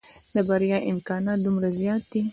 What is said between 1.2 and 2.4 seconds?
دومره زيات دي.